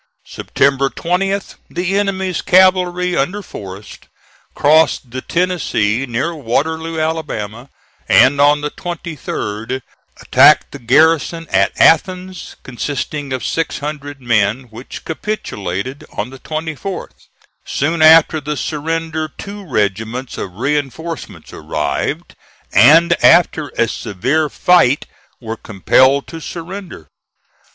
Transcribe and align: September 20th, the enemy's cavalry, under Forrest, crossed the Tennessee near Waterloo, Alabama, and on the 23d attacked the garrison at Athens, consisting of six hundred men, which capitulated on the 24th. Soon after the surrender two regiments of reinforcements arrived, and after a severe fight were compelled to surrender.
September 0.25 0.89
20th, 0.89 1.57
the 1.69 1.95
enemy's 1.95 2.41
cavalry, 2.41 3.15
under 3.15 3.43
Forrest, 3.43 4.07
crossed 4.55 5.11
the 5.11 5.21
Tennessee 5.21 6.07
near 6.07 6.33
Waterloo, 6.33 6.99
Alabama, 6.99 7.69
and 8.09 8.41
on 8.41 8.61
the 8.61 8.71
23d 8.71 9.83
attacked 10.19 10.71
the 10.71 10.79
garrison 10.79 11.45
at 11.51 11.79
Athens, 11.79 12.55
consisting 12.63 13.31
of 13.31 13.45
six 13.45 13.77
hundred 13.77 14.19
men, 14.19 14.63
which 14.71 15.05
capitulated 15.05 16.03
on 16.17 16.31
the 16.31 16.39
24th. 16.39 17.27
Soon 17.63 18.01
after 18.01 18.41
the 18.41 18.57
surrender 18.57 19.27
two 19.27 19.63
regiments 19.63 20.35
of 20.35 20.55
reinforcements 20.55 21.53
arrived, 21.53 22.35
and 22.73 23.15
after 23.23 23.67
a 23.77 23.87
severe 23.87 24.49
fight 24.49 25.05
were 25.39 25.55
compelled 25.57 26.25
to 26.25 26.41
surrender. 26.41 27.07